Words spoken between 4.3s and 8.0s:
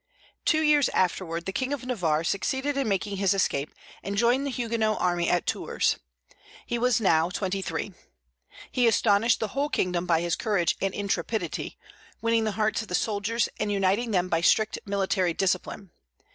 the Huguenot army at Tours. He was now twenty three.